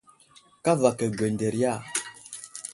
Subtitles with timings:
[0.63, 1.73] Kavaka ŋgeŋderiya.